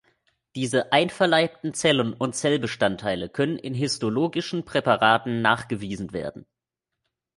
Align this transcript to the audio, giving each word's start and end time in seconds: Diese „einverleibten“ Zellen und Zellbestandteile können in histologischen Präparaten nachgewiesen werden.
Diese 0.55 0.91
„einverleibten“ 0.93 1.75
Zellen 1.75 2.15
und 2.15 2.33
Zellbestandteile 2.33 3.29
können 3.29 3.59
in 3.59 3.75
histologischen 3.75 4.65
Präparaten 4.65 5.43
nachgewiesen 5.43 6.11
werden. 6.11 6.47